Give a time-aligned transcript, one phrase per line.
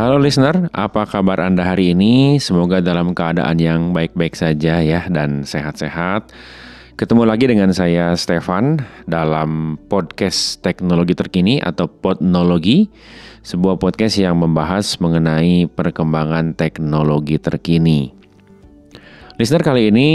[0.00, 2.40] Halo listener, apa kabar Anda hari ini?
[2.40, 6.32] Semoga dalam keadaan yang baik-baik saja ya dan sehat-sehat.
[6.96, 12.88] Ketemu lagi dengan saya Stefan dalam podcast teknologi terkini atau Podnologi,
[13.44, 18.08] sebuah podcast yang membahas mengenai perkembangan teknologi terkini.
[19.36, 20.08] Listener kali ini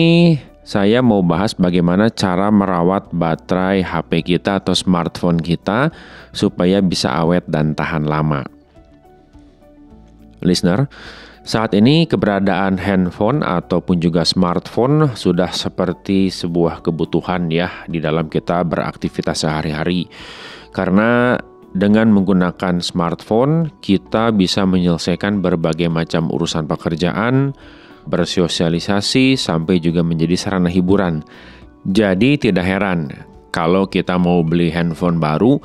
[0.65, 5.93] saya mau bahas bagaimana cara merawat baterai HP kita atau smartphone kita
[6.33, 8.54] supaya bisa awet dan tahan lama
[10.43, 10.89] listener.
[11.45, 18.65] Saat ini keberadaan handphone ataupun juga smartphone sudah seperti sebuah kebutuhan ya di dalam kita
[18.65, 20.09] beraktivitas sehari-hari.
[20.73, 21.37] Karena
[21.75, 27.53] dengan menggunakan smartphone kita bisa menyelesaikan berbagai macam urusan pekerjaan,
[28.09, 31.21] bersosialisasi sampai juga menjadi sarana hiburan.
[31.85, 33.13] Jadi tidak heran
[33.53, 35.61] kalau kita mau beli handphone baru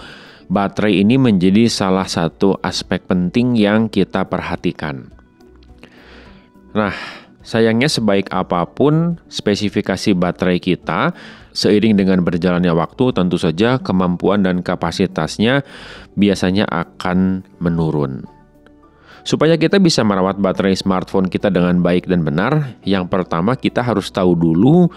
[0.51, 5.15] baterai ini menjadi salah satu aspek penting yang kita perhatikan.
[6.75, 6.95] Nah,
[7.41, 11.15] sayangnya sebaik apa pun spesifikasi baterai kita,
[11.55, 15.63] seiring dengan berjalannya waktu tentu saja kemampuan dan kapasitasnya
[16.19, 18.27] biasanya akan menurun.
[19.21, 24.09] Supaya kita bisa merawat baterai smartphone kita dengan baik dan benar, yang pertama kita harus
[24.09, 24.89] tahu dulu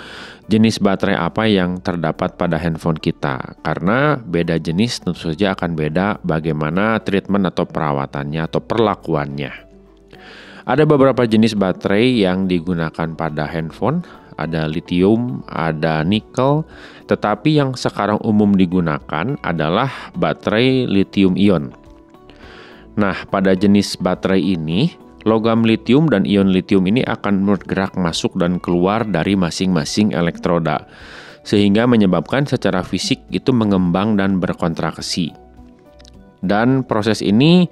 [0.48, 3.60] jenis baterai apa yang terdapat pada handphone kita.
[3.60, 9.52] Karena beda jenis tentu saja akan beda bagaimana treatment atau perawatannya atau perlakuannya.
[10.64, 14.08] Ada beberapa jenis baterai yang digunakan pada handphone,
[14.40, 16.64] ada lithium, ada nikel,
[17.12, 21.83] tetapi yang sekarang umum digunakan adalah baterai lithium ion.
[22.94, 24.94] Nah, pada jenis baterai ini,
[25.26, 30.86] logam litium dan ion litium ini akan bergerak masuk dan keluar dari masing-masing elektroda,
[31.42, 35.34] sehingga menyebabkan secara fisik itu mengembang dan berkontraksi.
[36.44, 37.72] Dan proses ini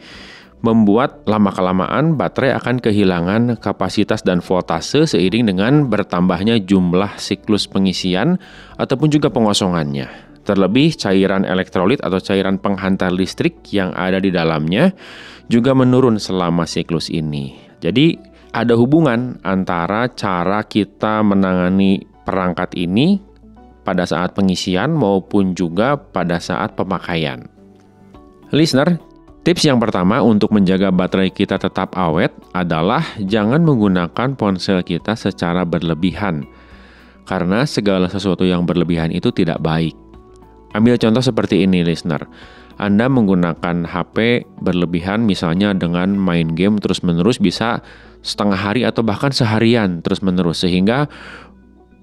[0.61, 8.37] membuat lama-kelamaan baterai akan kehilangan kapasitas dan voltase seiring dengan bertambahnya jumlah siklus pengisian
[8.77, 10.30] ataupun juga pengosongannya.
[10.41, 14.89] Terlebih cairan elektrolit atau cairan penghantar listrik yang ada di dalamnya
[15.51, 17.53] juga menurun selama siklus ini.
[17.77, 18.17] Jadi
[18.51, 23.21] ada hubungan antara cara kita menangani perangkat ini
[23.81, 27.45] pada saat pengisian maupun juga pada saat pemakaian.
[28.51, 28.99] Listener,
[29.47, 35.63] tips yang pertama untuk menjaga baterai kita tetap awet adalah jangan menggunakan ponsel kita secara
[35.63, 36.45] berlebihan.
[37.25, 40.00] Karena segala sesuatu yang berlebihan itu tidak baik.
[40.71, 42.27] Ambil contoh seperti ini, listener.
[42.79, 47.83] Anda menggunakan HP berlebihan misalnya dengan main game terus-menerus bisa
[48.25, 51.05] setengah hari atau bahkan seharian terus-menerus sehingga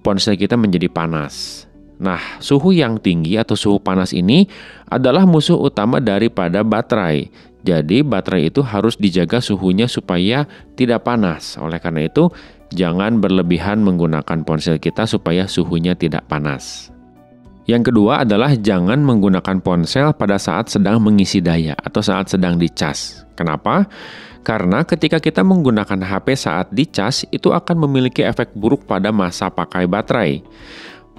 [0.07, 1.67] ponsel kita menjadi panas.
[1.99, 4.47] Nah, suhu yang tinggi atau suhu panas ini
[4.87, 7.27] adalah musuh utama daripada baterai.
[7.67, 10.47] Jadi, baterai itu harus dijaga suhunya supaya
[10.79, 11.59] tidak panas.
[11.59, 12.31] Oleh karena itu,
[12.71, 16.95] jangan berlebihan menggunakan ponsel kita supaya suhunya tidak panas.
[17.69, 23.29] Yang kedua adalah jangan menggunakan ponsel pada saat sedang mengisi daya atau saat sedang dicas.
[23.37, 23.85] Kenapa?
[24.41, 29.85] Karena ketika kita menggunakan HP saat dicas, itu akan memiliki efek buruk pada masa pakai
[29.85, 30.41] baterai.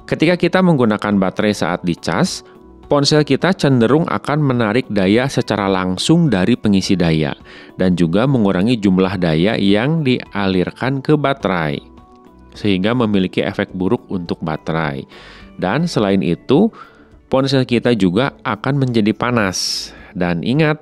[0.09, 2.41] Ketika kita menggunakan baterai saat dicas,
[2.89, 7.37] ponsel kita cenderung akan menarik daya secara langsung dari pengisi daya
[7.77, 11.77] dan juga mengurangi jumlah daya yang dialirkan ke baterai,
[12.57, 15.05] sehingga memiliki efek buruk untuk baterai.
[15.59, 16.71] Dan selain itu,
[17.27, 19.91] ponsel kita juga akan menjadi panas.
[20.15, 20.79] Dan ingat,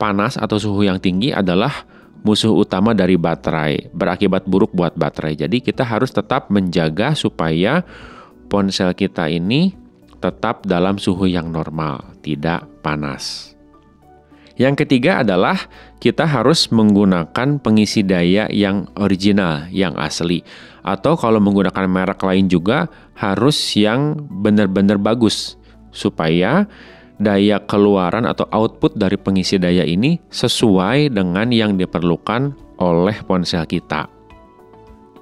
[0.00, 1.84] panas atau suhu yang tinggi adalah
[2.24, 5.36] musuh utama dari baterai, berakibat buruk buat baterai.
[5.36, 7.84] Jadi kita harus tetap menjaga supaya
[8.48, 9.74] ponsel kita ini
[10.22, 13.51] tetap dalam suhu yang normal, tidak panas.
[14.60, 15.56] Yang ketiga adalah
[15.96, 20.44] kita harus menggunakan pengisi daya yang original, yang asli.
[20.84, 25.56] Atau kalau menggunakan merek lain juga harus yang benar-benar bagus
[25.94, 26.66] supaya
[27.22, 34.10] daya keluaran atau output dari pengisi daya ini sesuai dengan yang diperlukan oleh ponsel kita.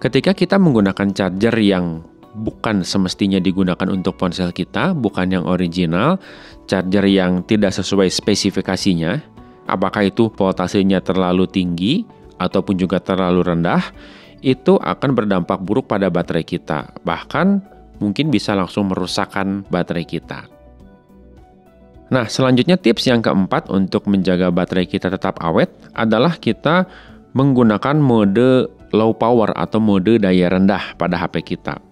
[0.01, 2.01] Ketika kita menggunakan charger yang
[2.35, 6.23] bukan semestinya digunakan untuk ponsel kita, bukan yang original,
[6.71, 9.19] charger yang tidak sesuai spesifikasinya,
[9.67, 12.07] apakah itu voltasenya terlalu tinggi
[12.39, 13.83] ataupun juga terlalu rendah,
[14.41, 16.95] itu akan berdampak buruk pada baterai kita.
[17.05, 17.47] Bahkan
[18.01, 20.49] mungkin bisa langsung merusakkan baterai kita.
[22.11, 26.91] Nah, selanjutnya tips yang keempat untuk menjaga baterai kita tetap awet adalah kita
[27.39, 31.90] menggunakan mode low power atau mode daya rendah pada HP kita.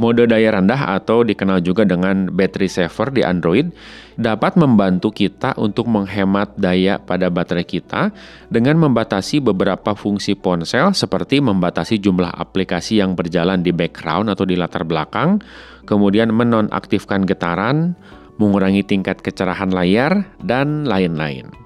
[0.00, 3.68] Mode daya rendah atau dikenal juga dengan battery saver di Android
[4.16, 8.08] dapat membantu kita untuk menghemat daya pada baterai kita
[8.48, 14.56] dengan membatasi beberapa fungsi ponsel seperti membatasi jumlah aplikasi yang berjalan di background atau di
[14.56, 15.44] latar belakang,
[15.84, 17.92] kemudian menonaktifkan getaran,
[18.40, 21.59] mengurangi tingkat kecerahan layar, dan lain-lain.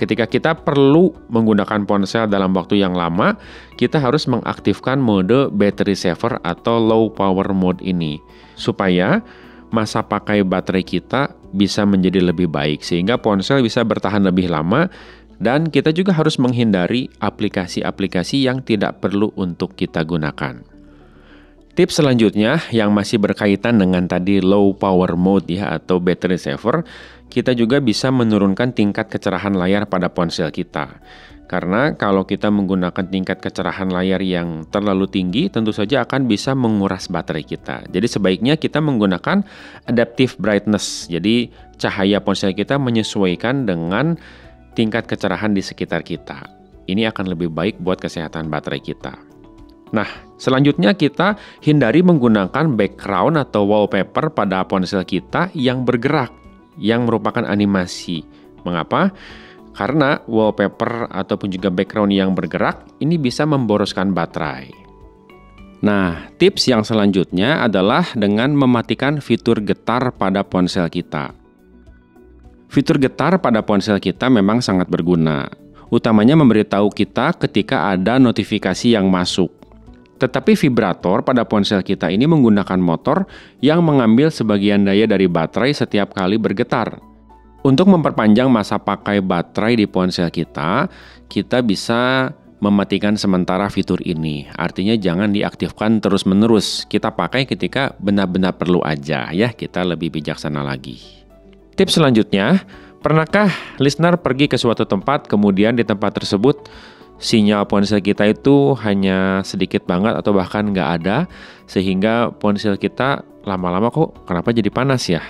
[0.00, 3.36] Ketika kita perlu menggunakan ponsel dalam waktu yang lama,
[3.76, 8.18] kita harus mengaktifkan mode battery saver atau low power mode ini
[8.56, 9.22] supaya
[9.72, 14.88] masa pakai baterai kita bisa menjadi lebih baik sehingga ponsel bisa bertahan lebih lama
[15.42, 20.62] dan kita juga harus menghindari aplikasi-aplikasi yang tidak perlu untuk kita gunakan.
[21.72, 26.84] Tips selanjutnya yang masih berkaitan dengan tadi low power mode ya atau battery saver
[27.32, 31.00] kita juga bisa menurunkan tingkat kecerahan layar pada ponsel kita.
[31.48, 37.12] Karena kalau kita menggunakan tingkat kecerahan layar yang terlalu tinggi, tentu saja akan bisa menguras
[37.12, 37.84] baterai kita.
[37.92, 39.44] Jadi sebaiknya kita menggunakan
[39.84, 41.08] adaptive brightness.
[41.12, 44.16] Jadi cahaya ponsel kita menyesuaikan dengan
[44.72, 46.48] tingkat kecerahan di sekitar kita.
[46.88, 49.12] Ini akan lebih baik buat kesehatan baterai kita.
[49.92, 50.08] Nah,
[50.40, 56.41] selanjutnya kita hindari menggunakan background atau wallpaper pada ponsel kita yang bergerak
[56.80, 58.24] yang merupakan animasi.
[58.62, 59.10] Mengapa?
[59.72, 64.68] Karena wallpaper ataupun juga background yang bergerak ini bisa memboroskan baterai.
[65.82, 71.34] Nah, tips yang selanjutnya adalah dengan mematikan fitur getar pada ponsel kita.
[72.70, 75.50] Fitur getar pada ponsel kita memang sangat berguna,
[75.90, 79.61] utamanya memberitahu kita ketika ada notifikasi yang masuk.
[80.22, 83.26] Tetapi vibrator pada ponsel kita ini menggunakan motor
[83.58, 87.02] yang mengambil sebagian daya dari baterai setiap kali bergetar.
[87.66, 90.86] Untuk memperpanjang masa pakai baterai di ponsel kita,
[91.26, 92.30] kita bisa
[92.62, 94.46] mematikan sementara fitur ini.
[94.54, 96.86] Artinya jangan diaktifkan terus-menerus.
[96.86, 101.02] Kita pakai ketika benar-benar perlu aja ya, kita lebih bijaksana lagi.
[101.74, 102.62] Tips selanjutnya,
[103.02, 103.50] pernahkah
[103.82, 106.70] listener pergi ke suatu tempat kemudian di tempat tersebut
[107.22, 111.30] sinyal ponsel kita itu hanya sedikit banget atau bahkan nggak ada
[111.70, 115.22] sehingga ponsel kita lama-lama kok kenapa jadi panas ya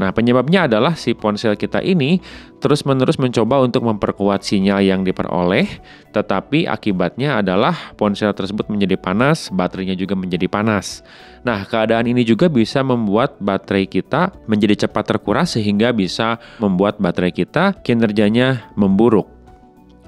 [0.00, 2.24] Nah, penyebabnya adalah si ponsel kita ini
[2.56, 5.68] terus-menerus mencoba untuk memperkuat sinyal yang diperoleh,
[6.16, 11.04] tetapi akibatnya adalah ponsel tersebut menjadi panas, baterainya juga menjadi panas.
[11.44, 17.36] Nah, keadaan ini juga bisa membuat baterai kita menjadi cepat terkuras sehingga bisa membuat baterai
[17.36, 19.28] kita kinerjanya memburuk.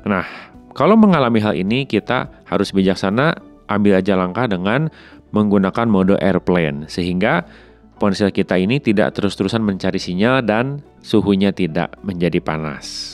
[0.09, 3.37] Nah, kalau mengalami hal ini, kita harus bijaksana
[3.69, 4.93] ambil aja langkah dengan
[5.33, 7.45] menggunakan mode airplane, sehingga
[7.97, 13.11] ponsel kita ini tidak terus-terusan mencari sinyal dan suhunya tidak menjadi panas.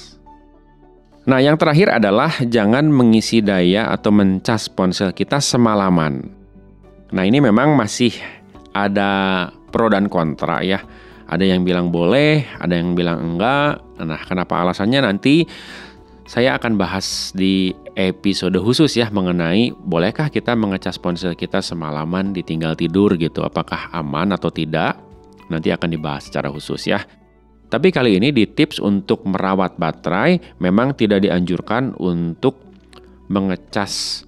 [1.28, 6.24] Nah, yang terakhir adalah jangan mengisi daya atau mencas ponsel kita semalaman.
[7.12, 8.16] Nah, ini memang masih
[8.72, 10.80] ada pro dan kontra ya.
[11.28, 13.84] Ada yang bilang boleh, ada yang bilang enggak.
[14.00, 15.44] Nah, kenapa alasannya nanti
[16.28, 22.76] saya akan bahas di episode khusus ya mengenai bolehkah kita mengecas ponsel kita semalaman ditinggal
[22.76, 25.00] tidur gitu, apakah aman atau tidak?
[25.48, 27.00] Nanti akan dibahas secara khusus ya.
[27.72, 32.60] Tapi kali ini di tips untuk merawat baterai memang tidak dianjurkan untuk
[33.32, 34.24] mengecas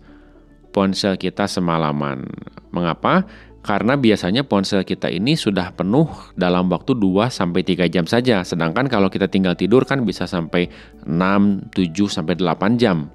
[0.73, 2.25] ponsel kita semalaman.
[2.73, 3.29] Mengapa?
[3.61, 8.41] Karena biasanya ponsel kita ini sudah penuh dalam waktu 2 sampai 3 jam saja.
[8.41, 10.73] Sedangkan kalau kita tinggal tidur kan bisa sampai
[11.05, 13.13] 6, 7 sampai 8 jam.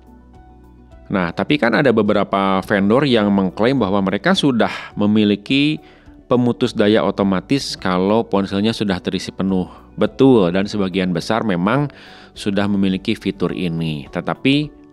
[1.09, 5.77] Nah, tapi kan ada beberapa vendor yang mengklaim bahwa mereka sudah memiliki
[6.25, 9.69] pemutus daya otomatis kalau ponselnya sudah terisi penuh.
[9.95, 11.89] Betul, dan sebagian besar memang
[12.33, 14.09] sudah memiliki fitur ini.
[14.09, 14.84] Tetapi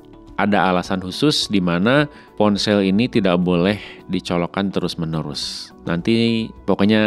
[0.43, 3.79] ada alasan khusus di mana ponsel ini tidak boleh
[4.11, 5.71] dicolokkan terus-menerus.
[5.87, 7.03] Nanti pokoknya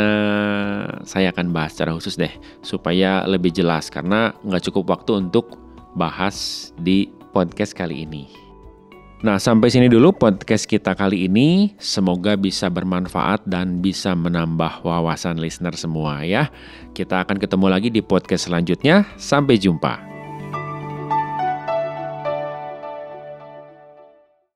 [1.04, 2.32] saya akan bahas secara khusus deh
[2.63, 5.60] supaya lebih jelas karena nggak cukup waktu untuk
[6.00, 8.46] bahas di podcast kali ini.
[9.25, 11.74] Nah, sampai sini dulu podcast kita kali ini.
[11.82, 16.54] Semoga bisa bermanfaat dan bisa menambah wawasan listener semua ya.
[16.94, 19.08] Kita akan ketemu lagi di podcast selanjutnya.
[19.18, 20.14] Sampai jumpa.